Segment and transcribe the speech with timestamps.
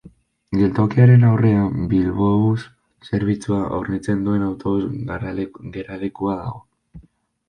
[0.59, 2.63] Geltokiaren aurrean Bilbobus
[3.09, 4.89] zerbitzua hornitzen duen autobus
[5.77, 6.57] geralekua dago.